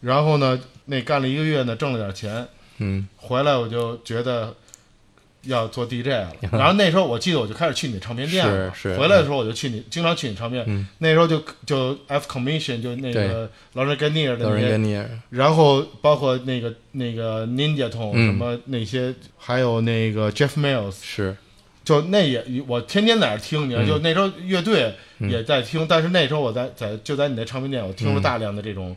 [0.00, 2.46] 然后呢，那干了一个月呢，挣了点钱，
[2.78, 3.08] 嗯。
[3.16, 4.54] 回来我就觉得
[5.42, 6.32] 要做 DJ 了。
[6.52, 8.96] 然后那时候我记得我就开始去你唱片店了，是是。
[8.96, 10.64] 回来的时候我就去你，经常去你唱片。
[10.68, 10.86] 嗯。
[10.98, 14.68] 那时候就就 F Commission 就那个劳伦甘尼尔的劳那些。
[14.68, 21.36] 伦甘尼尔，然后包括那个那个 Ninja 什么那些，还有那个 Jeff Mills，是。
[21.84, 23.86] 就那也我天天在那听，你知道，嗯。
[23.88, 25.28] 就那时候乐队嗯。
[25.30, 28.22] 也在听，但是那时候我在在就在你那唱片店，我听了嗯。
[28.22, 28.96] 大量的这种。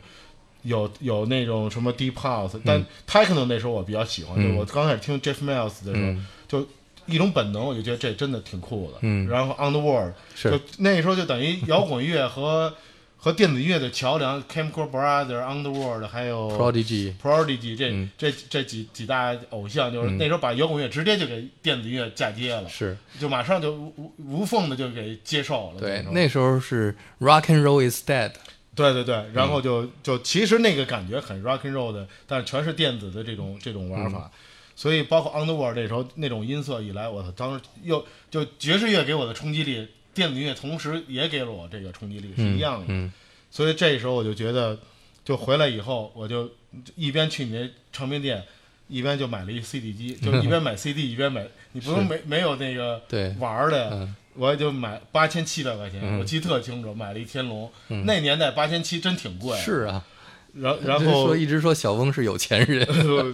[0.62, 4.52] 有有那种什么 deep house，但 techno 那时候我比较喜欢，嗯。
[4.52, 6.66] 就我刚开始听 Jeff Mills 的时候，就
[7.06, 8.98] 一种本能，我就觉得这真的挺酷的。
[9.02, 9.28] 嗯。
[9.28, 10.50] 然后 On the World，是。
[10.50, 12.74] 就那时候就等于摇滚乐和
[13.16, 18.10] 和电子音乐的桥梁，Chemical Brother、On the World，还有 Prodigy，Prodigy 这、嗯。
[18.18, 20.18] 这这几几大偶像，就是嗯。
[20.18, 22.96] 那时候把摇滚乐直接就给电子音乐嫁接了，是。
[23.20, 25.80] 就马上就无无无缝的就给接受了。
[25.80, 28.32] 对那时候是 Rock and Roll is dead，
[28.74, 34.30] 对对对，然后就就其实那个感觉很 rock and roll 的，但是全是电子的这种这种玩法。
[34.74, 42.86] 所以包括 Underworld 那时候那种音色一来，我操，当时又就爵士乐给我的冲击力，电子音乐同时也给了我这个冲击力，是一样的。
[42.88, 43.12] 嗯
[43.50, 44.78] 所以这时候我就觉得，
[45.22, 46.50] 就回来以后，我就
[46.96, 48.42] 一边去你那唱片店，
[48.88, 53.02] 一边就买了一 CD 机，就一边买 CD 一边买，你不用没没有那个
[53.38, 56.18] 玩儿的，嗯我也就买八千七百块钱，嗯。
[56.18, 58.04] 我记得特清楚，买了一天龙，嗯。
[58.06, 60.04] 那年代八千七真挺贵，是啊，
[60.54, 62.86] 然 然后说一直说小翁是有钱人，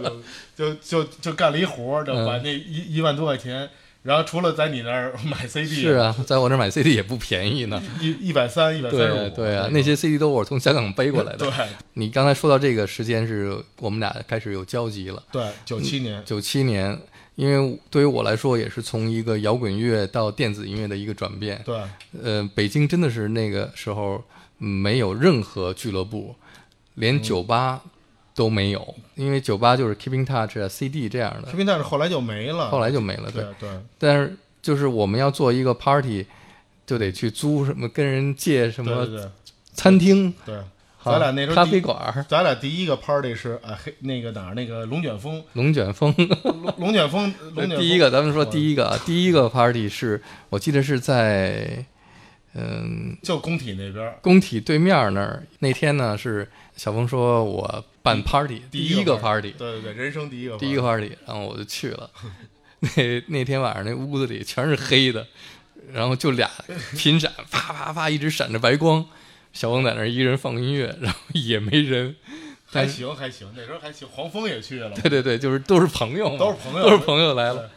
[0.55, 2.25] 就就就干了一活儿，就嗯。
[2.25, 3.69] 把那一一万多块钱，
[4.03, 7.81] 然后除了在你那儿 买 CD，是啊，在我那儿买 CD 也不便宜呢。
[8.01, 11.37] 一一百三一百三十五，对对啊，那些 CD 都是我从香港背过来的。
[11.45, 11.51] 对。
[11.93, 16.97] 你刚才说到这个时间是我们俩开始有交集了，对九七年，九七年，
[17.39, 21.61] 因为对于我来说也是从一个摇滚乐到电子音乐的一个转变。
[21.63, 21.79] 对。
[22.21, 24.21] 呃，北京真的是那个时候
[24.57, 26.35] 嗯没有任何俱乐部，
[26.95, 27.81] 连酒吧
[28.35, 33.31] 都没有，因为酒吧就是 Keeping Touch 啊、CD 这样的 Keeping Touch 后来就没了，后来就没了。
[33.31, 33.69] 对对，对。
[33.97, 36.25] 但是就是我们要做一个 party，
[36.85, 39.29] 就得去租什么，跟人借什么对对对。
[39.73, 40.63] 餐厅、对，好
[41.03, 46.13] 咱俩那时候咖啡馆儿、咱俩第一个 party 是啊黑那个哪儿那个龙卷风，龙卷风。
[46.43, 51.85] 龙龙卷风，龙卷风第一个，咱们说第一个，啊，第一个 party 是我记得是在
[52.53, 55.43] 嗯就工体那边儿，工体对面那儿。
[55.59, 62.09] 那天呢是小峰说我办 party，第一个 party，对对对，人生第一个第一个 party，然后我就去了。
[62.81, 65.25] 那那天晚上那屋子里全是黑的，
[65.93, 66.49] 然后就俩
[66.97, 69.05] 频闪，啪啪啪一直闪着白光。
[69.53, 72.15] 小峰在那儿一个人放音乐， 然后也没人。
[72.71, 77.69] 还行还行，那时候还行，黄蜂也去了，对对对，就是都是朋友嘛，都是朋友都是朋友来了。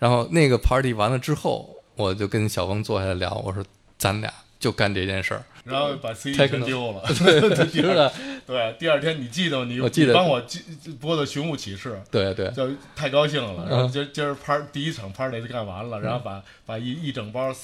[0.00, 3.64] 然后那个 party 完了之后，我就跟小峰坐下来聊，我说
[3.96, 5.44] 咱俩就干这件事儿。
[5.64, 8.12] 然后把 CD 全丢了， 对 对是的，
[8.46, 10.12] 对，第二天你记得你我记得。
[10.12, 10.60] 帮我记
[11.00, 11.90] 播的《寻物启事》。
[12.10, 17.54] 对对，就太高兴了，然后嗯今儿今儿 part 第一场 party 就干完了，然后把把一一整包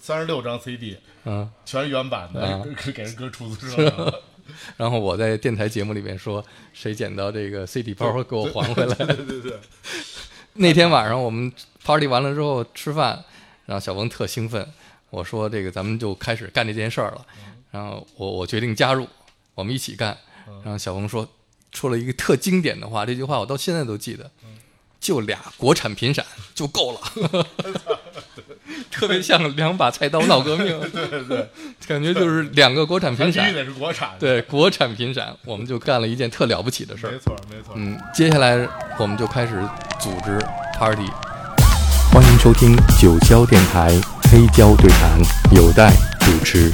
[0.00, 1.48] 三十六张 CD 嗯。
[1.64, 4.22] 全是原版的，啊 给给人搁出租车上了。
[4.76, 8.94] 然后我在电台节目里面说，谁捡到这个 CD 包给我还回来。
[8.94, 9.52] 对对对，
[10.54, 11.52] 那天晚上我们
[11.84, 13.24] party 完了之后吃饭，
[13.66, 14.66] 然后小峰特兴奋，
[15.10, 17.24] 我说这个咱们就开始干这件事儿了。
[17.70, 19.06] 然后我我决定加入，
[19.54, 20.16] 我们一起干。
[20.64, 21.28] 然后小峰说
[21.72, 24.30] 说了一个特经典的话，这句话我到现在都记得，
[24.98, 26.24] 就俩国产频闪
[26.54, 27.00] 就够了，
[28.90, 31.48] 特别像两把菜刀闹革命， 对对对，
[31.86, 37.18] 感觉就是两个国产频闪，必须得是国产，对，国产频闪，我们就干了一件特了不起的事儿没。
[37.18, 37.74] 错没错。
[37.76, 38.66] 嗯，接下来
[38.98, 39.62] 我们就开始
[40.00, 40.38] 组织
[40.78, 41.10] party。
[42.10, 45.18] 欢迎收听九霄电台黑胶对谈，
[45.52, 45.90] 有待
[46.20, 46.70] 主持。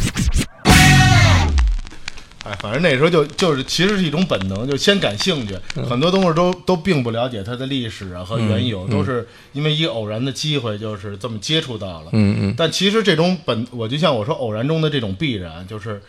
[2.45, 5.57] 哎，反正那时候就就是其实是一种本能，就先感兴趣，
[5.89, 12.11] 很多东西都都并不了解它的历史啊和缘由，嗯都是因为一个偶然的机会，就是这么接触到了。
[12.13, 16.03] 嗯嗯但其实这种本，我就像我说，偶然中的这种必然，就是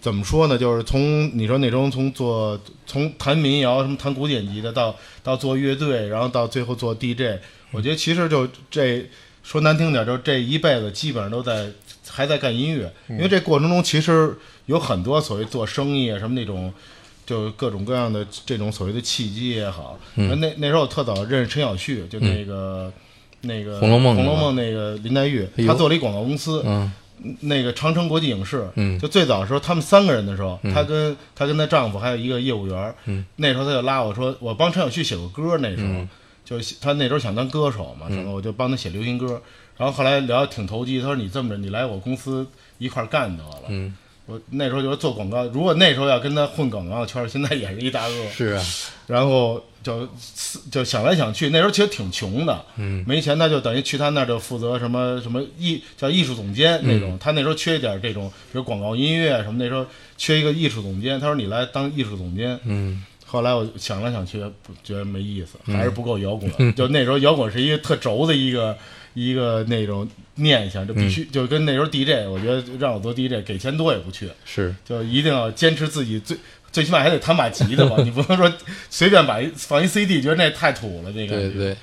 [0.00, 0.58] 怎么说呢？
[0.58, 7.38] 就是从你说那种从做从弹民谣什么弹古典级的，到到做乐队，然后到最后做 DJ，
[7.70, 9.08] 我觉得其实就这
[9.48, 11.70] 说难听点，就这一辈子基本上都在
[12.06, 14.36] 还在干音乐，因为这过程中其实
[14.66, 16.72] 有很多所谓做生意啊什么那种。
[17.28, 22.90] 就各种各样的这种所谓的契机也好，那那时候我特早认识陈小旭，就那个、
[23.42, 25.66] 那个红楼梦红楼梦那个林黛玉，哎呦。
[25.66, 26.90] 他做了一广告公司，嗯。
[27.40, 28.98] 那个长城国际影视，嗯。
[28.98, 33.22] 就最早的时候，他们三个人的时候，她跟她跟她丈夫还有一个业务员，嗯。
[33.36, 36.08] 那时候她就拉我说，我帮陈小旭写过歌，那时候、嗯
[36.48, 39.42] 就是她那时候想当歌手嘛，什么我就帮他写流行歌，
[39.76, 42.46] 然后后来聊得挺投机，他说你这么着，你来我公司
[42.78, 43.94] 一块干得了，嗯
[44.26, 48.30] 我那时候就是做广告，如果那时候要跟他混广告圈儿，现在也是一大鳄。
[48.30, 48.62] 是啊，
[49.06, 50.06] 然后就
[50.70, 57.18] 就想来想去，那时候其实挺穷的，嗯没钱，他就等于去他那儿就负责什么什么艺叫艺术总监那嗯种。
[57.18, 59.86] 他那时候缺一点这种，比如广告音乐什么，那时候
[60.18, 61.18] 缺一个艺术总监。
[61.18, 62.60] 他说你来当艺术总监。
[62.64, 66.50] 嗯后来我想来想去，不觉得没意思，还是不够摇滚。
[66.74, 68.76] 就那时候摇滚是一个特轴的一个
[69.12, 76.36] 一个那种念想，就必须、就跟那时候 DJ，我觉得让我做 DJ，给钱多也不去，是，就一定要坚持自己最。
[76.70, 78.52] 最起码还得弹把吉的吧， 你不能说
[78.90, 81.10] 随便把一放一 CD，觉得那太土了。
[81.12, 81.76] 那个对对。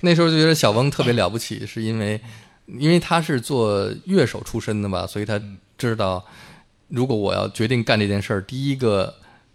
[0.00, 2.20] 那时候就觉得小翁特别了不起，是因为
[2.66, 5.40] 因为他是做乐手出身的吧，所以他
[5.78, 6.22] 知道，
[6.88, 9.14] 如果我要决定干这件事儿，第一个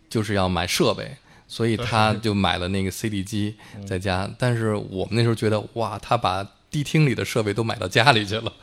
[0.10, 1.12] 就是要买设备，
[1.50, 3.56] 所以他就买了那个 CD 机
[3.86, 4.30] 在家。
[4.38, 8.54] 但是我们那时候觉得，哇，他把迪厅里的设备都买到家里去了。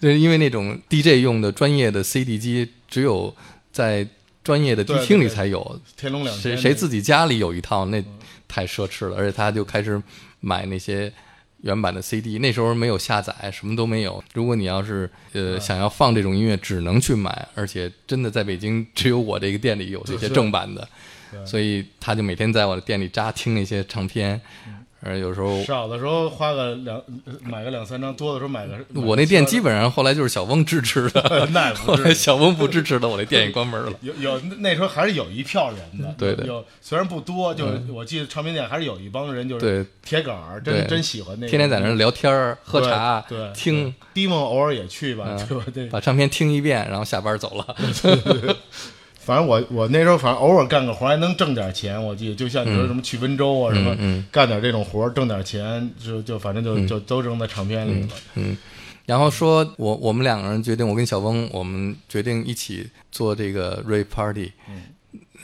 [0.00, 3.34] 对，因为那种 DJ 用的专业的 CD 机，只有
[3.70, 4.06] 在
[4.42, 5.80] 专业的迪厅里才有。
[5.96, 8.04] 天龙两，谁谁自己家里有一套，那
[8.48, 9.16] 太奢侈了。
[9.16, 10.02] 而且他就开始
[10.40, 11.12] 买那些
[11.60, 14.22] 原版的 CD，那时候没有下载，什么都没有。
[14.34, 20.88] 如果你要是呃想要放这种音乐，只能去买，而且真的在北京只有我这个店里有这些正版的，
[21.44, 24.40] 所以他就每天在我的店里扎听那些唱片。
[25.04, 27.02] 而有时候少的时候花个两
[27.42, 28.78] 买个两三张，多的时候买个。
[29.02, 33.92] 我那店基本上后来就是小翁支持的， 那后来 小翁不支持的，我那店也关门了。
[34.00, 45.64] 有有那时候还是有一票人的，对对有虽然不多，就是我记得唱片店还是有一帮人，就是对铁杆儿，真真喜欢那个，天天在那儿聊天儿、喝茶、对对听，迪梦偶尔也去吧，嗯对吧？
[45.74, 47.76] 对，把唱片听一遍，然后下班走了。
[49.24, 58.08] 反正我我那时候反正偶尔干个活还能挣点钱，我记得就像你说什么去温州啊什么，嗯干点这种活挣点钱，就就反正就就都扔在唱片里了。
[58.34, 58.56] 嗯，
[59.06, 64.52] 然后说我我们两个人决定，我跟小翁，我们决定一起做这个 rave party。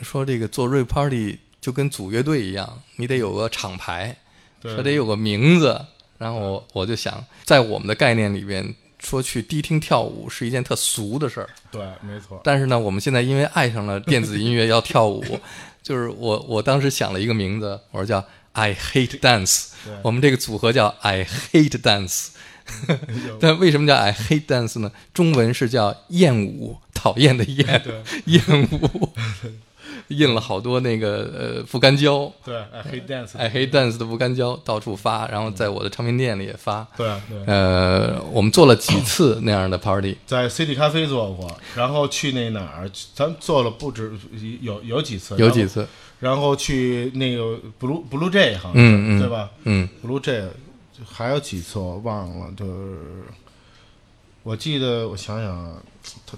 [0.01, 4.15] 说这个做 rave party 就跟组乐队一样，你得有个厂牌，
[4.61, 5.79] 对它得有个名字。
[6.17, 11.49] 然后我我就想，在我们的概念里边，说去迪厅跳舞是一件特俗的事儿。
[11.71, 12.39] 对，没错。
[12.43, 15.23] 但是呢，我们现在因为爱上了电子音乐，要跳舞，
[15.81, 19.69] 就是我我当时想了一个名字，我说叫 I hate dance，
[20.01, 22.29] 我们这个组合叫 I hate dance。
[23.39, 24.91] 但为什么叫 I hate dance 呢？
[25.11, 27.81] 中文是叫厌恶，讨厌的厌，
[28.25, 29.13] 厌恶，
[30.09, 33.37] 印了好多那个呃不干胶对，I hate dance。
[33.49, 36.85] hate dance 的不干胶到处发，然后在我的唱片店里也发。
[36.97, 44.11] 对对，呃，我们做了几次那样的 party，在 City 咖啡做过，然后去那哪儿，咱做了不止
[44.61, 45.87] 有有几次，有几次，
[46.19, 50.49] 然后，去那个 Blue Blue J 好像是，嗯嗯对吧嗯？Blue J
[51.05, 52.97] 还有几次我忘了，就是
[54.43, 55.73] 我记得我想想啊，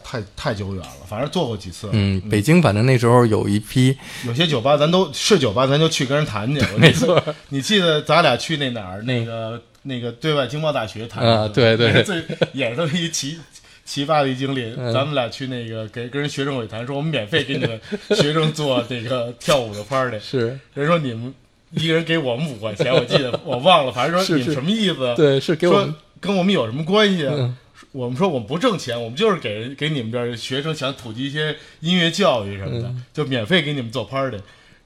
[0.04, 1.90] 太太太久远了，反正做过几次。
[1.92, 3.96] 嗯，北京反正那时候有一批，
[4.26, 6.62] 有些酒吧咱都是酒吧，咱就去跟人谈去。
[6.78, 9.02] 没错，你记得咱俩去那哪儿？
[9.04, 13.40] 那个那个对外经贸大学谈啊对对那个 最也是一奇
[13.86, 14.74] 奇葩的一经历。
[14.78, 17.80] 嗯咱们俩去那个给跟人学生会谈，说我们免费给你们
[18.16, 20.20] 学生做这个跳舞的 party。
[20.20, 21.34] 是人说你们
[21.72, 25.14] 一个人给我们五块钱，我记得我忘了，反正说是是你们什么意思？
[25.16, 27.56] 对，是给我说们跟我们有什么关系啊？
[27.94, 34.38] 嗯我们说我们不挣钱，我们就是给给你们这儿学生想普及一些音乐教育什么的，嗯就免费给你们做 party，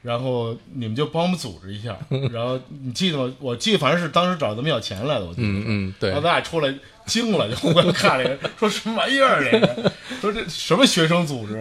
[0.02, 1.96] 然后你们就帮我们组织一下。
[2.31, 3.32] 然后你记得吗？
[3.39, 5.48] 我记得反正是当时找咱们要钱来的，我记得。
[5.48, 6.74] 嗯嗯，对然后，咱俩出来
[7.06, 9.44] 惊了，就互相看了一个，说什么玩意儿？
[9.51, 11.53] 这个说这什么学生组织？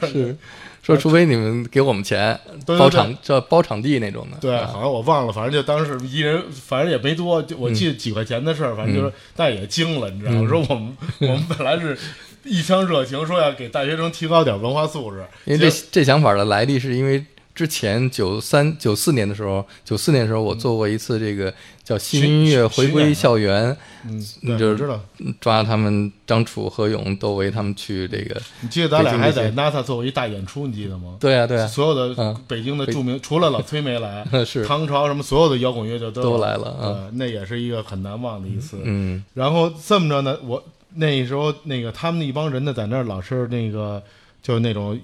[0.00, 0.36] 这是是
[0.82, 4.66] 说，除非你们给我们钱，包场叫包场地那种的，对，啊。
[4.66, 10.40] 好像我忘了，反正就当时一人，反正也没多，就我记得几块钱的事儿，反正就是，但也惊了，你知道吗？
[10.42, 11.96] 我说我们我们本来是
[12.42, 17.24] 一腔热情，说要给大学生提高点文化素质，因为这这想法的来历是因为
[17.54, 21.52] 之前九三九四年的时候，九四年的时候我做过一次这个
[21.84, 24.98] 叫新音乐回归校园，嗯，你，就是知道。
[25.38, 31.16] 抓他们张楚、何勇、窦唯他们去这个，你记得咱俩还在 NASA 做过一大演出，你记得吗？
[31.20, 38.78] 对啊对啊，所有的嗯北京的著名，除了老崔没来， 是唐朝什么所有的摇滚乐就都都来了呃，那也是一个很难忘的一次。
[38.82, 44.02] 嗯然后这么着呢，我那时候那个他们一帮人呢，在那儿老是那个。
[44.42, 44.98] 就是那种，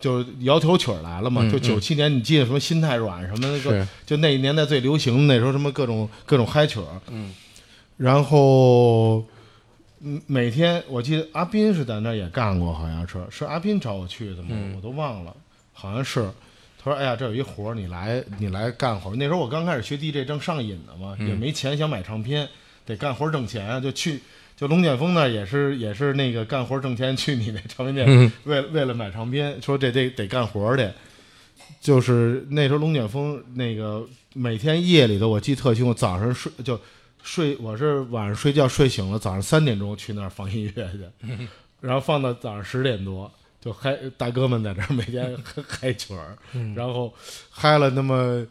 [0.00, 1.42] 就就摇头曲儿来了嘛。
[1.44, 7.00] 嗯就九七年，你记得什么心太软什么的，那个是就那年代最流行的那时候什么各种各种嗨曲儿。
[7.10, 7.34] 嗯，
[7.96, 9.22] 然后
[10.00, 14.48] 嗯每天我记得阿斌是在那儿也干过，好像是是阿斌找我去的吗？
[14.52, 15.36] 嗯我都忘了，
[15.72, 16.28] 好像是。
[16.82, 19.14] 他说：“哎呀，这有一活儿，你来你来干活儿。
[19.14, 22.48] 那时候我刚开始学 DJ，正上瘾呢嘛，嗯也没钱想买唱片，
[22.86, 24.22] 得干活儿挣钱啊，就去
[24.60, 30.86] 就龙卷风那儿也是也是那个干活挣钱去你那唱片店，嗯 为为了买唱片，说这得得干活去。
[31.80, 36.78] 就是那时候龙卷风那个每天夜里头我记得特清楚，早上睡就
[37.22, 41.26] 睡，我是晚上睡觉睡醒了，早上三点钟去那儿放音乐去，
[41.80, 46.36] 然后放到早上十点多，就嗨大哥们在这儿每天 嗨嗨曲儿，
[46.76, 47.10] 然后
[47.50, 48.44] 嗨了那么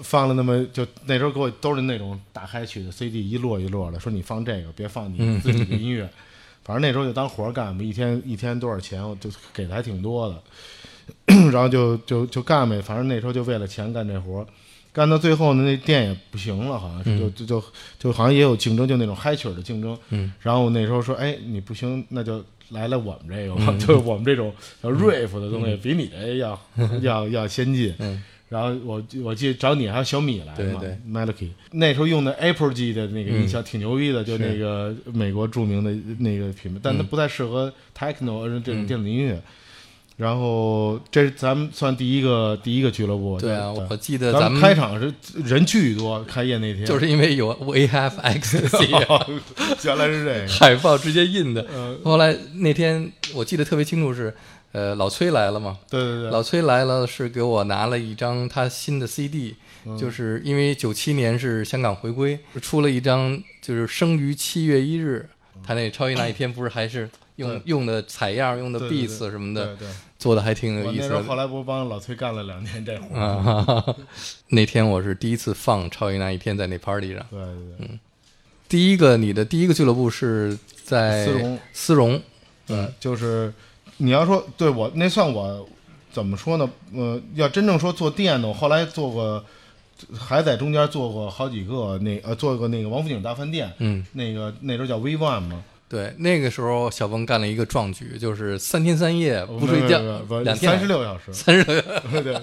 [0.00, 6.08] 放了那么就那时候给我都是那种打嗨曲的 CD 一摞一摞的，说你放这个别放你自己的音乐，
[6.64, 10.42] 反正那时候就当活儿干吧，一天一天多少钱我就给的还挺多的。
[11.50, 14.46] 然后就就就干呗，反正那时候就为了钱干这活儿，
[14.92, 17.64] 干到最后呢，那店也不行了，好像是就就就
[17.98, 19.98] 就好像也有竞争，就那种嗨曲儿的竞争。
[20.10, 26.58] 嗯，然后那时候说，哎，你不行，那就来来我们这个吧， 就是我们这种叫 riff 的东西，比你这要
[27.00, 27.92] 要要先进。
[27.98, 28.22] 嗯，
[28.52, 39.40] 然后我我记得找你还有小米来嘛对对 m e l o d y 那时候用的 Apple G 的那个音响挺牛逼的，就那个美国著名的那个品牌，但它不太适合 techno 这种电子音乐。
[40.18, 43.40] 然后这是咱们算第一个第一个俱乐部。
[43.40, 48.90] 对啊，就我记得咱们开场是人巨多，开业那天就是因为有 We Have Ecstasy
[49.82, 50.48] 原来是这个。
[50.48, 51.62] 海报直接印的。
[51.62, 54.32] 呃，后来那天我记得特别清楚是，
[54.72, 59.54] 呃，老崔来了嘛，对对对，老崔来了是给我拿了一张他新的 CD，、
[59.98, 65.28] 就是因为九七年是香港回归，出了一张就是生于七月一日，
[65.64, 67.62] 他那超越那一天不是还是用对。
[67.66, 69.76] 用的采样、用的 beats 什么的。
[70.18, 71.08] 做的还挺有意思的。
[71.08, 73.20] 那时候后来不是帮老崔干了两年这活儿。
[73.20, 73.96] 啊，哈哈
[74.50, 77.26] 那天我是第一次放超越那一天在那 party 上。
[77.28, 77.98] 对对对，嗯。
[78.68, 81.58] 第一个你的第一个俱乐部是在丝绒。
[81.72, 82.22] 丝绒，
[82.68, 83.52] 对，就是
[84.02, 85.68] 你要说对我那算我
[86.10, 86.68] 怎么说呢？
[86.92, 89.42] 呃，要真正说做店的，我后来做过，
[90.18, 100.00] 还在中间做过好几个那呃，做过那个王府井大饭店，嗯，那个那时候叫 V One 嘛，对，那个时候小峰干了一个壮举，就是三天三夜不睡觉，
[100.42, 100.72] 两天。
[100.72, 102.34] 三十六小时，三十六，对 对，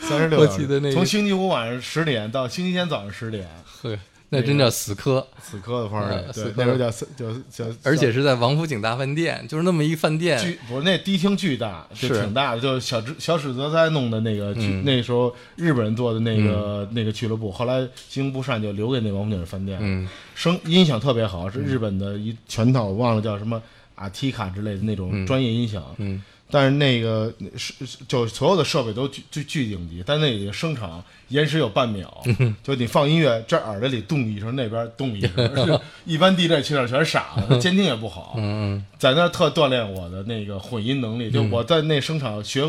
[0.00, 0.94] 三十六我小时， 记得那个。
[0.94, 3.46] 从星期五晚上十点到星期天早上十点，
[3.82, 3.98] 呵，
[4.30, 20.08] 那真叫死磕，死磕的 party，对呃死磕，那时候叫叫叫，而且是在王府井大饭店，就是那么一饭店，巨不是那迪厅巨大，就是挺大的，就是小志小史泽哉弄的那个，嗯那时候日本人做的那个、那个俱乐部，后来经营不善就留给那王府井饭店，嗯。
[20.34, 23.60] 声音响特别好，是日本的一全套，我忘了叫什么
[23.96, 32.22] 阿提卡之类的那种专业音响，嗯但是那个是是就所有的设备都巨巨巨顶级，但那里的声场延时有半秒，
[32.62, 41.30] 就你放音乐，这耳朵里动一声，那边动一声， 一般 DJ 去那儿全傻了， 监听也不好，嗯在那儿特锻炼我的那个混音能力。
[41.30, 42.64] 就我在那声场学，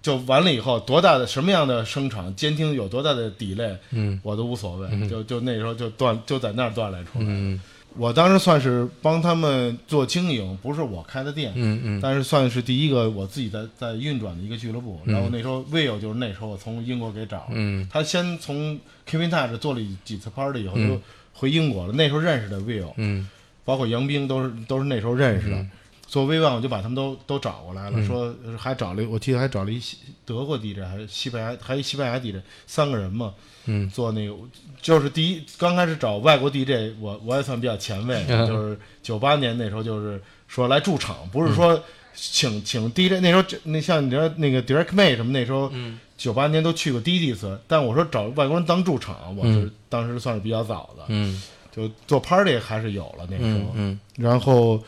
[0.00, 5.08] 就完了以后，多大的什么样的声场监听有多大的底类，嗯我都无所谓。
[5.08, 7.24] 就就那时候就锻就在那儿锻炼出来。
[7.28, 7.60] 嗯
[7.98, 15.00] 我当时算是帮他们做经营，不是我开的店，嗯嗯但是算是第一个我自己在在运转的一个俱乐部。
[15.04, 18.78] 然后那时候 Will 就是那时候我从英国给找，嗯他先从
[19.08, 21.00] Kevin Touch 做了几次 party 以后嗯就
[21.32, 21.92] 回英国了。
[21.92, 23.28] 那时候认识的 Will，嗯
[23.64, 25.66] 包括杨兵都是都是那时候认识的。
[26.08, 32.36] 嗯做威望我就把他们都都找过来了，说还找了，我记得还找了一西德国 DJ，还是西班牙，还有一西班牙 DJ，
[32.66, 33.34] 三个人嘛，
[33.66, 33.90] 嗯。
[33.90, 34.34] 做那个
[34.80, 41.78] 就是第一刚开始找外国 DJ，我我也算比较前卫， 嗯就是九八年那时候就是说来驻场，不是说
[42.14, 45.70] 请请 DJ，那时候这那像你知道那个 Direct May 什么那时候
[46.16, 51.42] 九八年都去过第一次，但我说找外国人当驻场，我是当时算是比较早的，嗯。
[51.70, 54.00] 就做 party 还是有了那时候嗯，嗯。
[54.16, 54.82] 然后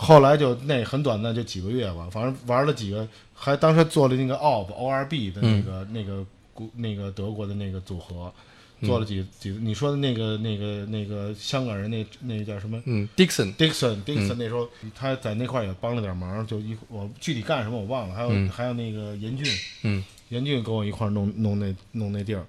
[0.00, 6.24] 后来就那很短暂，就几个月吧，反正玩了几个，还当时做了那个 OB O R B 的那个、那个
[6.54, 8.32] 古那个德国的那个组合，
[8.82, 12.80] 做了几几你说的那个那个那个香港人那那个叫什么？
[12.86, 18.48] 嗯，Dixon，Dixon Dixon 那时候他在那块儿也帮了点忙，就一我具体干什么我忘了，还有、嗯。
[18.48, 19.46] 还有那个严俊，
[19.82, 20.04] 嗯。
[20.28, 22.44] 严俊跟我一块儿弄弄那弄那地儿，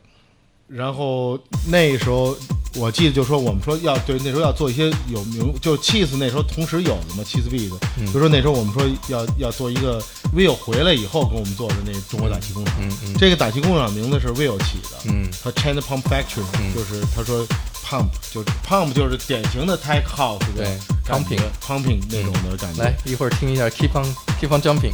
[0.69, 2.38] 然后那时候
[2.75, 8.05] 我记得就说我们说要对那时候要做一些有名，就 Cheese 那时候同时有的嘛，Cheese Beat，、嗯。
[8.13, 9.99] 就说那时候我们说要要做一个
[10.35, 15.27] Will 回来以后给我们做的那中国打气工厂，嗯嗯这个打气工厂名字是 Will 起的，嗯。
[15.43, 16.75] 他 China Pump Factory，、嗯。
[16.75, 17.43] 就是他说
[17.83, 24.05] Pump 就是 Pump 就是典型的 Tech House 的对 pumping Pumping 那种的感觉，来一会儿听一下 Keep on
[24.39, 24.93] Keep on Jumping。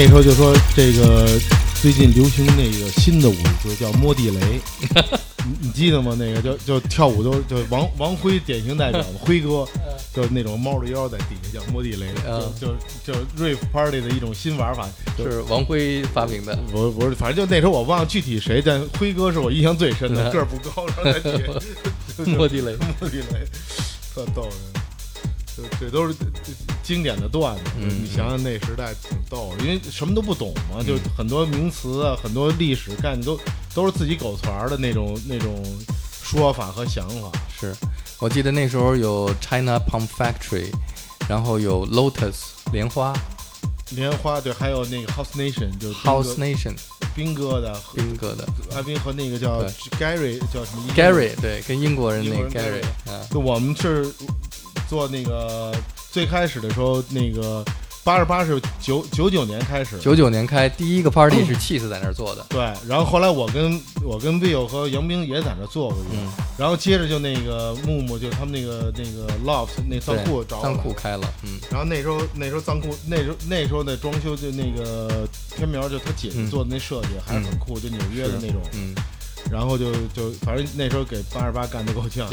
[0.00, 1.26] 那时候就说这个
[1.82, 4.60] 最近流行那个新的舞姿叫摸地雷，
[5.44, 6.16] 你你记得吗？
[6.16, 9.66] 那个就就跳舞都就王王辉典型代表嘛， 辉哥
[10.14, 12.68] 就那种猫着腰在底下叫摸地雷，嗯就
[13.04, 14.88] 就就 rave party 的一种新玩法。
[15.16, 23.44] 就是王辉发明的，我我反正就那时候我忘了具体谁，但辉哥是我印象最深的，个儿不高，然后在底下 摸地雷，摸地雷，
[24.14, 24.52] 特逗人。
[25.56, 26.14] 这这都是
[26.88, 28.02] 经典的段子，嗯。
[28.02, 33.38] 你想想那时代挺逗的，因为什么都不懂嘛，就很多名词啊，很多历史概念都
[33.74, 35.62] 都是自己狗团儿的那种那种
[36.22, 37.30] 说法和想法。
[37.60, 37.76] 是。
[38.18, 40.72] 我记得那时候有 China Pump Factory，
[41.28, 42.36] 然后有 Lotus
[42.72, 43.12] 莲花。
[43.90, 46.74] 莲花对，还有那个 House Nation 就 House Nation
[47.14, 48.48] 兵哥的兵哥的。
[48.74, 49.62] 阿斌和那个叫
[49.98, 54.10] Gary 叫什么？Gary 对，跟英国人那个 Gary 啊，就我们是
[54.88, 55.74] 做那个
[56.18, 57.64] 最开始的时候，那个
[58.02, 71.60] 八十八是九九九年开始，九九年开第一个 party 是 Cheese 在那儿做的，对，然后后来我跟我跟 Bill 和杨冰也在那做过一个，嗯，然后接着就那个木木就他们那个那个 Loft 那仓库找我仓来库开了，嗯。
[71.70, 78.92] 然后那时候那时候仓库那时候那时候的装修就那个天苗就他姐姐嗯做的那设计还是很酷，就纽约的那种，嗯
[79.50, 82.28] 然后就就反正那时候给八十八干得够呛。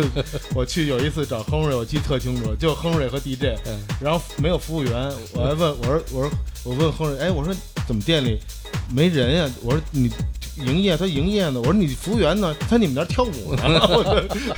[0.54, 6.30] 我去有一次找亨瑞，我记得特清楚，就亨瑞和 DJ，嗯然后没有服务员，我还问 我说我说
[6.64, 7.54] 我问亨瑞，哎，我说
[7.86, 8.38] 怎么店里
[8.92, 9.50] 没人呀？
[9.62, 10.10] 我说你
[10.56, 11.60] 营业，他营业呢。
[11.60, 12.54] 我说你服务员呢？
[12.60, 13.62] 他你们那儿跳舞呢？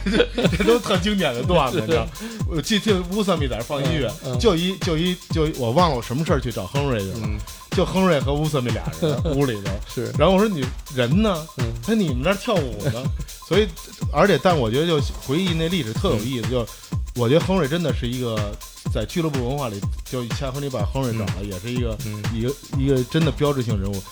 [0.04, 2.06] 这 这都特经典的段子，你知道？
[2.48, 7.36] 我记得乌萨米在那放音乐，就一就一就一我忘了我什么事儿去找亨瑞去了，嗯
[7.78, 9.70] 就亨瑞和乌瑟米俩人 屋里头。
[9.94, 10.64] 是，然后我说你
[10.96, 11.46] 人呢？
[11.58, 13.04] 嗯他你们那儿跳舞呢？
[13.46, 13.68] 所以，
[14.12, 16.66] 而且但我觉得就回忆那历史特有意思，就
[17.14, 18.36] 我觉得亨瑞真的是一个
[18.92, 24.02] 在俱乐部文化里，就恰和你把亨瑞找了，也是一个嗯一个一个真的标志性人物，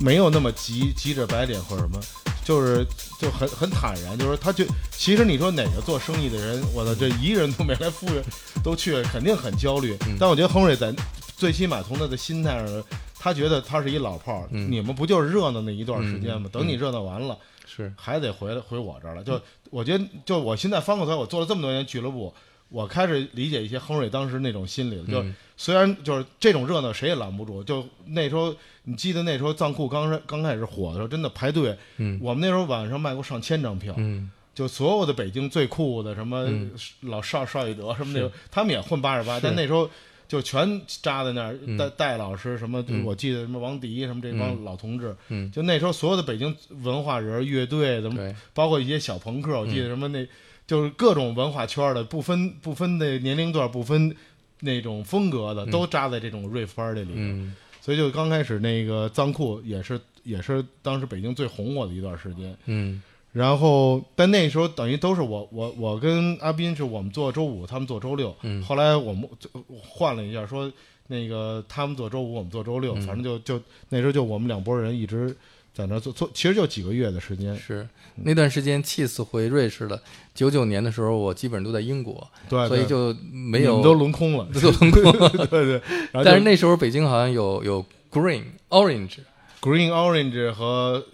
[0.00, 2.00] 没有那么急急着白脸或者什么。
[2.46, 2.86] 就是
[3.20, 4.64] 就很很坦然，就是他就
[4.96, 8.22] 其实你说哪个做生意的人，我操，这一个人都没来，赴约
[8.62, 9.96] 都去，肯定很焦虑。
[10.06, 10.94] 嗯但我觉得亨瑞在
[11.36, 12.84] 最起码从他的心态上，
[13.18, 16.48] 他觉得他是一老炮儿，嗯你们不就是热闹那一段时间吗？
[16.48, 19.22] 嗯等你热闹完了，是，还得回来回我这儿了。
[19.22, 19.38] 就
[19.70, 22.32] 我觉得，就我现在翻过头来，我做了这么多年俱乐部，
[22.70, 25.04] 我开始理解一些亨瑞当时那种心理了。
[25.06, 36.70] 就嗯虽然就是这种热闹谁也拦不住，就那时候你记得那时候藏库刚刚开始火的时候，真的排队，嗯我们那时候晚上卖过上千张票，嗯就所有的北京最酷的什么嗯
[37.02, 39.90] 老邵邵一德什么那是种，他们也混八十八，但那时候。
[40.28, 41.76] 就全扎在那儿，嗯。
[41.76, 43.04] 戴戴老师什么，嗯。
[43.04, 44.64] 我记得什么王迪什么这帮嗯。
[44.64, 50.26] 老同志，嗯，就那时候所有的北京文化人、乐队怎么，包括一些小朋克，我嗯记得什么那，
[50.66, 54.14] 就是各种文化圈的，不分不分那年龄段，不分
[54.60, 55.70] 那种风格的，嗯。
[55.70, 57.12] 都扎在这种 rave party 里。
[57.14, 57.54] 嗯。
[57.80, 62.56] 所以就刚开始那个藏库也是也是当时北京最红火的一段时间。
[62.64, 63.00] 嗯
[63.36, 68.34] 然后但那时候等于都是我我我跟阿斌是我们做周五，他们做周六。
[68.40, 69.50] 嗯后来我们就
[69.82, 70.72] 换了一下，说
[71.08, 75.36] 那个他们做周五，我们做周六，嗯反正就就那时候就我们两拨人一直
[75.74, 77.54] 在那做做，其实就几个月的时间。
[77.56, 80.00] 是那段时间 Cheese 回瑞士了，
[80.34, 85.28] 九九年的时候我基本上都在英国，对，对所以就没有你都轮空了， 都轮空了。
[85.50, 85.82] 对 对。
[86.10, 91.04] 但是那时候北京好像有有 Green、Orange，Green Orange 和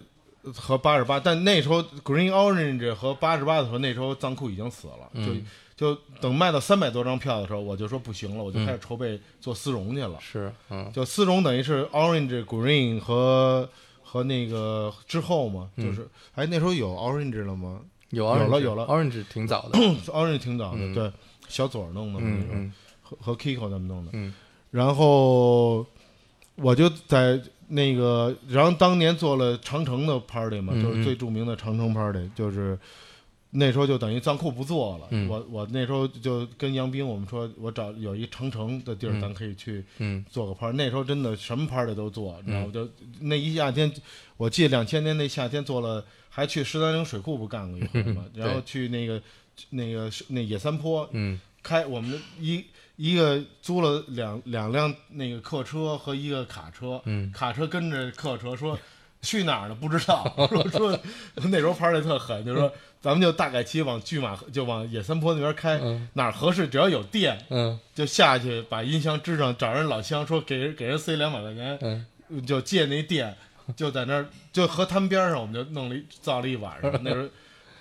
[0.54, 5.44] 和八十八，但那时候 Green Orange 和八十八的时候，那时候藏库已经死了，嗯。
[5.74, 8.66] 就就等卖到三百多张票的时候，我就说不行了，我就嗯。
[8.66, 10.18] 开始筹备做丝绒去了。
[10.20, 10.90] 是嗯。
[10.92, 13.68] 就丝绒等于是 Orange、Green 和
[14.02, 15.84] 和那个之后嘛，嗯。
[15.86, 17.80] 就是哎那时候有 Orange 了吗？
[18.10, 19.78] 有有了有了，Orange 挺早的？
[20.12, 20.94] Orange 挺早的，嗯。
[20.94, 21.10] 对，
[21.48, 24.10] 小左儿弄的嘛那时和和 Kiko 他们弄的。
[24.12, 24.34] 嗯。
[24.70, 25.84] 然后
[26.56, 27.40] 我就在
[27.74, 32.78] 那个，然后当年做了长城的 party 嘛，嗯就是最著名的长城 party，就是
[33.54, 35.06] 那时候就等于藏库不做了。
[35.10, 40.76] 嗯我我那时候就跟杨斌我们说，我找有一长城的地儿，嗯咱可以去嗯做个 party。
[40.76, 42.66] 那时候真的什么 party 都做，你知道吗？
[42.68, 42.88] 嗯就
[43.20, 43.90] 那一夏天，
[44.36, 48.24] 我记得两千年那夏天做了，还去十三陵水库不干过一回吗？
[48.34, 49.20] 对然后去那个
[49.70, 52.64] 那个那野三坡，嗯开我们一
[53.02, 57.32] 一个租了两两辆那个客车和一个卡车，嗯。
[57.32, 58.78] 卡车跟着客车说
[59.20, 59.74] 去哪儿呢？
[59.74, 60.32] 不知道，
[60.70, 61.00] 说说
[61.50, 66.08] 那时候牌儿特狠，就说咱们就大概齐往巨马就往野三坡那边开，嗯。
[66.12, 67.76] 哪儿合适只要有电嗯。
[67.92, 72.46] 就下去把音箱支上，找人老乡说给人给人塞两百块钱，嗯。
[72.46, 73.36] 就借那电，
[73.74, 77.28] 就在那儿就河滩边上我们就弄了一造了一晚上， 那时候。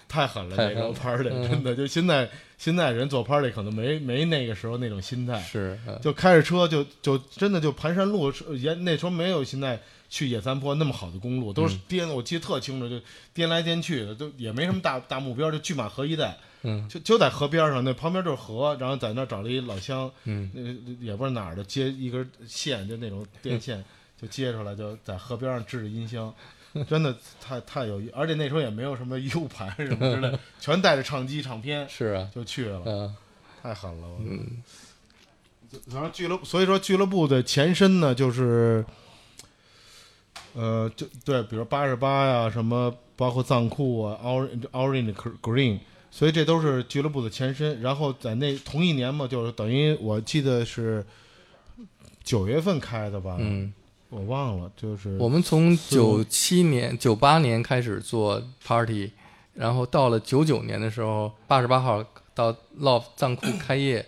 [0.07, 1.49] 太狠了，那个太狠了 party 嗯。
[1.49, 2.29] 真的就现在
[2.61, 5.99] 现在人做 party 可能没没那个时候那种心态，是，嗯。
[5.99, 16.87] 就开着车就就真的就盘山路沿那时候没有现在去野三坡那么好的公路，都是颠，我记得特清楚，就颠来颠去的，都也没什么大大目标，就拒马河一带，嗯。
[16.87, 20.51] 就就在河边上，那旁边就是河，然后在那找了一老乡，嗯。
[20.53, 20.61] 那
[21.03, 23.83] 也不知道哪儿的，接一根线，就那种电线，
[24.21, 26.31] 就接出来，就在河边上支着音箱，
[26.89, 33.15] 真的太太有意，而且那时候也没有什么 U 盘什么之类， 全带着唱机唱片是啊，就去了，嗯
[33.61, 34.63] 太狠了，嗯
[35.89, 38.83] 然后俱乐部，所以说俱乐部的前身呢，就是，
[40.53, 45.79] 呃，就对，比如八十八呀，什么包括藏库啊，Orange Orange Green，
[46.09, 47.79] 所以这都是俱乐部的前身。
[47.79, 51.05] 然后在那同一年嘛，就是等于我记得是
[52.21, 53.71] 九月份开的吧，嗯，
[54.11, 59.09] 我忘了，就是我们从四九七年、九八年开始做 party，
[59.53, 64.05] 然后到了九九年的时候，八十八号到 Love 藏库开业，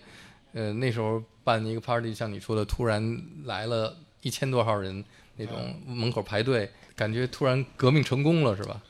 [0.52, 5.04] 呃，那时候办一个 party，像你说的，突然来了一千多号人，
[5.38, 5.56] 那种
[5.88, 8.82] 门口排队，感觉突然革命成功了，是吧？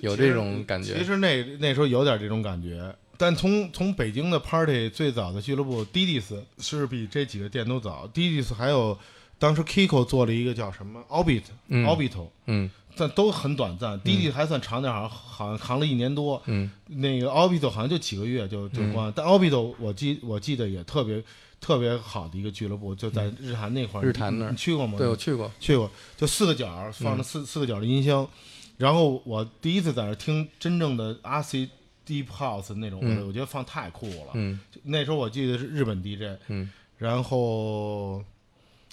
[0.00, 8.08] 有这种感觉其实那那时候有点这种感觉，但从从北京的 party 最早的俱乐部 Didis 是比这几个店都早。
[8.12, 8.98] Didis 还有
[9.38, 11.86] 当时 Kiko 做了一个叫什么 Orbit、嗯。
[11.86, 12.70] Orbito，嗯。
[12.96, 14.00] 但都很短暂。
[14.02, 16.40] Didis 还算长点，好像好像扛了一年多。
[16.46, 16.70] 嗯。
[16.86, 21.20] 那个 Orbito 好像就几个月就就关了，但 Orbito 我记我记得也特别
[21.60, 24.04] 特别好的一个俱乐部，就在日坛那块儿。
[24.04, 24.50] 日坛那儿。
[24.52, 24.96] 你去过吗？
[24.96, 28.28] 对，我去过，去过，就四个角放着四、四个角的音箱，
[28.76, 31.68] 然后我第一次在那儿听真正的 RC
[32.06, 34.30] Deep House 那种，我觉得放太酷了。
[34.34, 34.60] 嗯。
[34.84, 36.70] 那时候我记得是日本 DJ，嗯。
[36.96, 38.22] 然后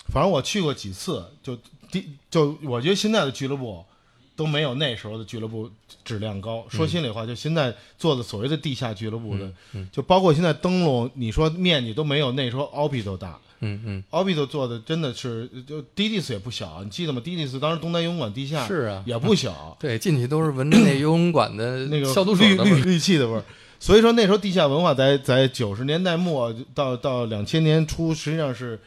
[0.08, 1.58] 反正我去过几次，就
[1.92, 3.84] 第就我觉得现在的俱乐部
[4.36, 5.70] 都没有那时候的俱乐部
[6.04, 6.66] 质量高。
[6.70, 13.40] 说心里话，就现在做的所谓的地下俱乐部的，嗯就包括现在灯笼，你说面积都没有那时候 OP 都大。
[13.64, 23.44] 嗯嗯，Orbit 做的真的是，就 Didis 也不小，你记得吗？Didis 当时东南游泳馆地下是啊，也不小， 对，进去都是闻着那游泳馆的那个消毒水的味儿。
[23.80, 28.80] 所以说那时候地下文化在在九十年代末到到两千年初，实际上是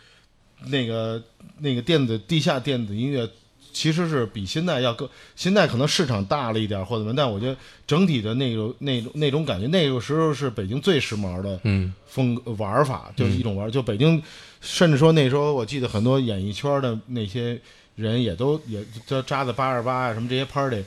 [0.67, 1.23] 那个
[1.59, 3.29] 那个电子地下电子音乐，
[3.73, 5.09] 其实是比现在要更。
[5.37, 14.23] 现在可能市场大了一点或者怎么，但我觉得整体的那种那种那种感觉，那个时候是北京最时髦的嗯风格玩法，就是一种玩，就北京，
[14.61, 17.61] 甚至说那时候我记得很多演艺圈的那些
[17.97, 20.83] 人也都也叫扎在八二八啊什么这些 party，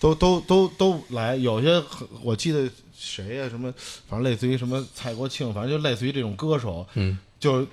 [0.00, 3.72] 都都都都来，有些很我记得谁呀、什么，
[4.08, 7.66] 反正类似于什么蔡国庆，反正就类似于这种歌手，嗯就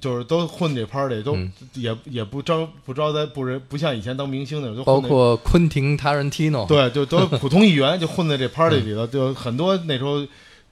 [0.00, 1.52] 就是都混这 party，都、嗯。
[1.74, 10.26] 也也不招不招待不人，不像以前当明星那种，就包括昆汀·塔伦蒂诺，对，就都 普通议员，就混在这 party 里头，就很多那时候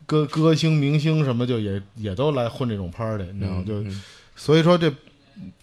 [0.06, 3.64] 歌歌星、明星什么，就也也都来混这种 party，你知道吗？
[3.64, 4.02] 嗯，就嗯。
[4.36, 4.92] 所以说这，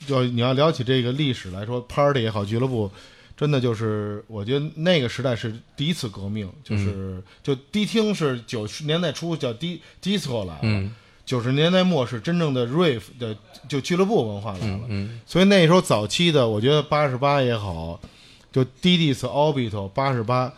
[0.06, 2.90] 就你要聊起这个历史来说，party 也好，俱乐部，
[3.36, 10.94] 真的就是我觉得那个时代是第一次革命，就是、就迪厅是九十年代初叫迪 disco 来了，嗯
[11.30, 13.38] 九十年代末是真正的 rave 的
[13.68, 14.66] 就俱乐部文化来了。
[14.66, 18.00] 嗯嗯所以那时候早期的，我觉得八十八也好，
[18.52, 20.52] 就 Didis、Orbito、八十八，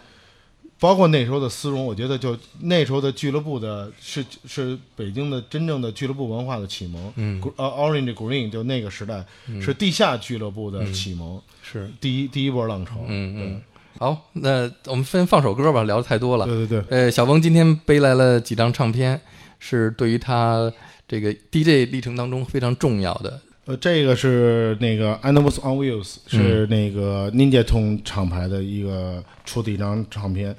[0.80, 7.12] 包括那时候的丝绒，我觉得就那时候的俱乐部的是是北京的真正的俱乐部文化的启蒙。
[7.18, 9.26] 嗯，呃，Orange Green 就那个时代、
[9.62, 13.02] 是地下俱乐部的启蒙，是，第一第一波浪潮。
[13.08, 13.62] 嗯嗯。
[14.00, 16.46] 好，那我们先放首歌吧，聊的太多了。
[16.46, 19.20] 对对对，呃，小翁今天背来了几张唱片，
[19.64, 20.70] 是对于他
[21.08, 23.40] 这个 DJ 历程当中非常重要的。
[23.66, 30.54] 呃，这个是那个 Animals on Wheels，是那个 Ninja Tone 厂牌的一个出的一张唱片。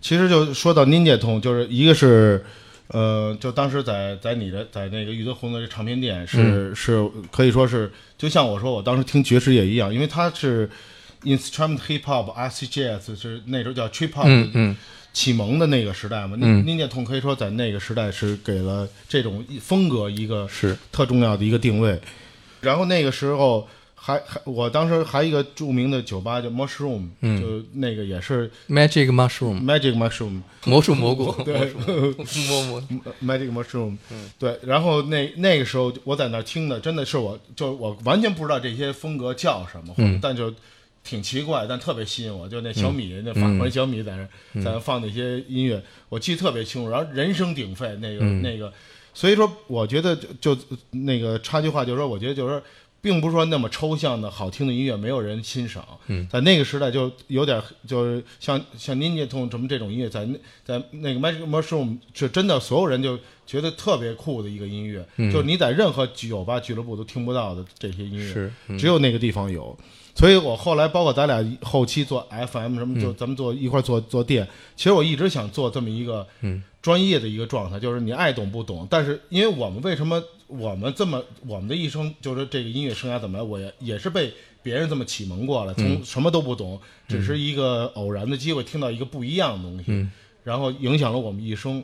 [0.00, 2.44] 其实就说到 Ninja Tone，就是一个是，
[2.88, 10.68] 呃，就当时在在你的在那个裕德红的这唱片店是、是可以说是，就像我说我当时听爵士也一样，因为它是
[11.22, 14.76] Instrument Hip Hop、RC Jazz 是那时候叫 Trip Hop 嗯嗯
[15.12, 16.36] 启蒙的那个时代嘛。
[16.40, 16.64] 嗯。
[16.64, 22.00] Ninja Tune 可以说在那个时代是给了这种风格一个是，特重要的一个定位。
[22.60, 27.40] 然后那个时候还还，我当时还有一个著名的酒吧叫 Mushroom，、嗯。
[27.40, 31.72] 就那个也是 Magic Mushroom Magic Mushroom，魔术蘑菇， 对。
[32.48, 32.82] 魔魔
[33.24, 33.96] Magic Mushroom，、
[34.38, 34.58] 对。
[34.62, 40.18] 然后那那个时候我在那儿听的，真的是我就我完全不知道这些风格叫什么，嗯。
[40.22, 40.52] 但就
[41.08, 42.46] 挺奇怪，但特别吸引我。
[42.46, 44.28] 就那小米，那法国小米在那儿、
[44.62, 46.90] 在那放那些音乐，我记得特别清楚。
[46.90, 48.70] 然后人声鼎沸，那个、嗯那个，
[49.14, 52.62] 所以说我觉得就就那个插句话就是说，我觉得就是说
[53.00, 55.82] 并不是说那么抽象的好听的音乐没有人欣赏。
[56.08, 68.78] 嗯，在那个时代就有点就是像像 Ninja Tune 什么这种音乐，在那在那个 Magic Mushroom 是真的所有人就觉得特别酷的一个音乐，嗯就是你在任何酒吧俱乐部都听不到的这些音乐。
[68.78, 69.74] 只有那个地方有。
[70.18, 76.62] 所以我后来包括咱俩后期做 FM 什嗯么，就咱们做一块做做店，其实我一直想做这么一个嗯。
[76.80, 90.10] 专业的一个状态，就是你爱懂不懂，但是因为我们为什么我们这么我们的一生就是这个音乐生涯怎么来，我也也是被别人这么启蒙过来，从什么都不懂，只是一个偶然的机会听到一个不一样的东西，嗯。
[90.44, 91.82] 然后影响了我们一生。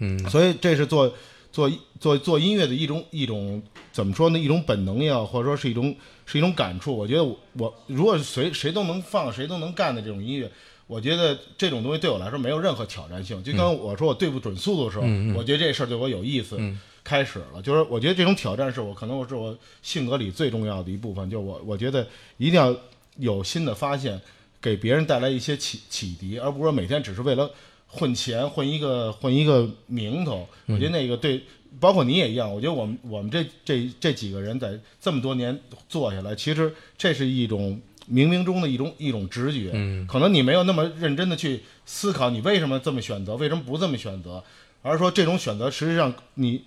[0.00, 0.18] 嗯。
[0.28, 1.14] 所以这是做
[1.52, 3.62] 做做做音乐的一种一种
[3.92, 4.38] 怎么说呢？
[4.38, 5.94] 一种本能也好，或者说是一种
[6.26, 6.96] 是一种感触。
[6.96, 10.50] 我觉得我我如果是谁谁都能放，谁都能干的这种音乐，
[10.86, 13.40] 我觉得这种东西对我来说没有任何挑战性。
[13.44, 15.04] 就刚刚我说我对不准速度的时候，
[15.38, 16.56] 我觉得这事儿对我有意思。
[16.58, 22.72] 嗯开始了，就是我觉得这种挑战是我可能我是我性格里最重要的一部分，就是我我觉得一定要
[23.16, 24.20] 有新的发现，
[24.60, 27.50] 给别人带来一些启启迪，而不是说每天只是为了
[27.94, 30.48] 混钱、混一个混一个名头。
[30.66, 31.42] 我觉得那个对，
[31.78, 32.52] 包括你也一样。
[32.52, 35.56] 我觉得我们我们这这这几个人在这么多年
[35.88, 37.78] 做下来，其实这是一种
[38.10, 39.70] 冥冥中的一种一种直觉。
[39.74, 44.42] 嗯可能你没有那么认真的去思考你为什么这么选择，为什么不这么选择，
[44.80, 46.62] 而是说这种选择实际上你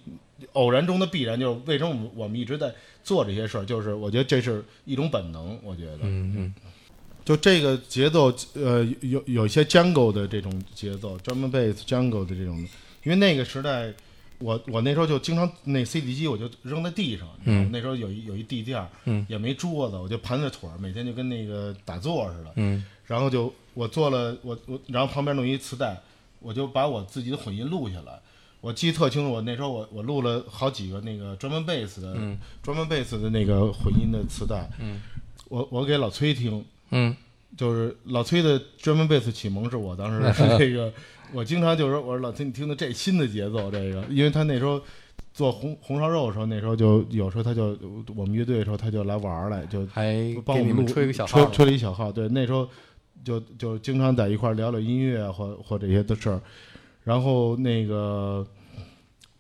[0.54, 2.72] 偶然中的必然，就是为什么我们我们一直在
[3.04, 5.58] 做这些事儿，就是我觉得这是一种本能。
[5.64, 6.54] 我觉得，嗯嗯
[7.26, 12.70] 就这个节奏，呃，有有一些 jungle 的这种节奏，drum and bass jungle 的这种的，
[13.04, 13.92] 因为那个时代，
[14.38, 17.68] 我我那时候就经常那 CD 机我就扔在地上，嗯。
[17.72, 19.26] 那时候有一有一地垫儿，嗯。
[19.28, 22.86] 也没桌子，我就盘着腿儿，每天就跟那个打坐似的，嗯。
[23.08, 26.00] 然后就我做了我我，然后旁边弄一磁带，
[26.40, 28.20] 我就把我自己的混音录下来。
[28.62, 32.38] 我记得特清楚，我那时候我我录了好几个那个专门贝斯的、嗯。
[32.62, 35.02] 专门贝斯的那个混音的磁带，嗯。
[35.50, 37.16] 我我给老崔听，嗯。
[37.58, 40.92] 就是老崔的专门贝斯启蒙是我当时是 这个，
[41.32, 44.82] 我经常就说我说老崔你听的这新的节奏这个，因为他那时候
[45.34, 47.78] 做红红烧肉的时候，那时候就有时候他就
[48.14, 52.68] 我们乐队的时候他就来玩儿来，就还帮我们吹个小号，吹了一小号，对，那时候
[53.24, 56.42] 就就经常在一块聊聊音乐啊或或这些的事儿，
[57.06, 58.46] 然后那个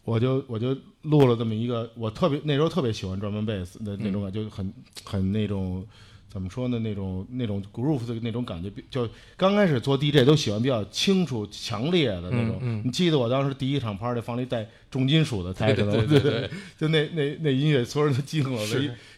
[0.05, 5.85] 我就我就录了这么一个，我特别那时候特别喜欢专门贝斯的那种感觉，就很很那种。
[6.35, 6.77] 怎么说呢？
[6.79, 12.57] 那种那种 groove 的那种感觉，就刚开始做 DJ 都喜欢比较清楚、强烈的那种。
[12.59, 18.61] 嗯嗯你记得我当时第一场 party 放了一带重金属的 techno，对对对对就那那那音乐，所有人都惊了，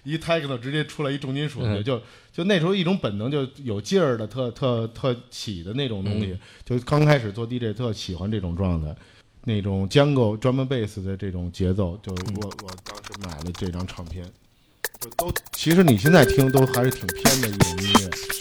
[0.03, 1.99] 一一 techno 直接出来一重金属的，嗯就
[2.32, 6.38] 就那时候一种本能，就有劲儿的、特特特起的那种东西。
[6.63, 8.95] 就刚开始做 DJ 特喜欢这种状态，
[9.45, 14.30] 那种 Jungle 专门贝斯的这种节奏，就我我当时买了这张唱片，就
[15.16, 18.37] 都其实你现在听都还是挺偏的一种音乐。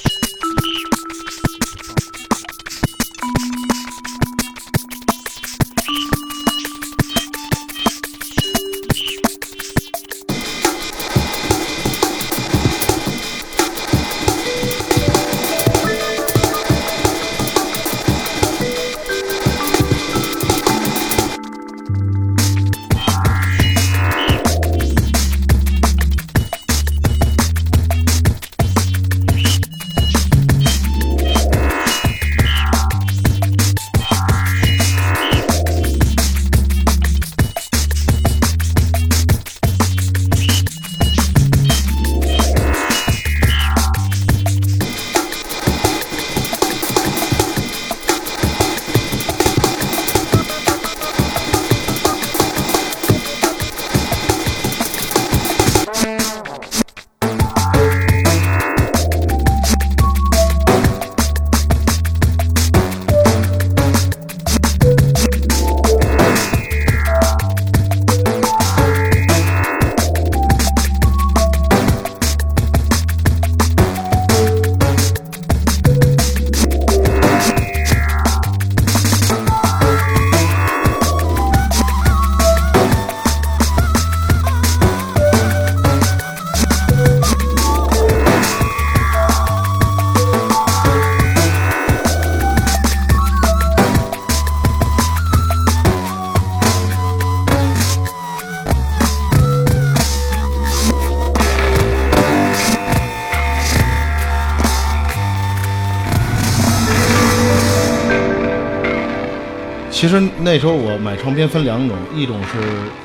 [110.57, 112.59] 那时候我买唱片分两种，一种是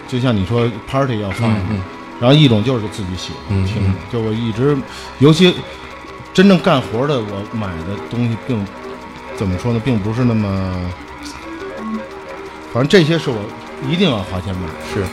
[0.08, 1.82] 就像你说 party 要放，嗯
[2.18, 4.78] 然后一种就是自己喜欢嗯听的，就我一直，
[5.20, 5.54] 尤其
[6.34, 8.66] 真正干活的，我买的东西并
[9.36, 10.74] 怎么说呢，并不是那么，
[12.72, 13.36] 反正这些是我
[13.90, 14.62] 一定要花钱买。
[14.94, 15.04] 是。